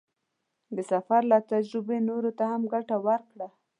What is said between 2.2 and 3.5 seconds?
ته هم ګټه ورکړه.